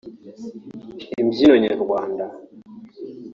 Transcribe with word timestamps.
imbyino 1.21 1.55
nyarwanda 1.63 2.25